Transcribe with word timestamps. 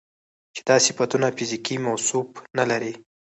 چې 0.55 0.61
دا 0.69 0.77
صفتونه 0.85 1.27
فزيکي 1.37 1.75
موصوف 1.85 2.29
نه 2.57 2.63
لري 2.69 2.93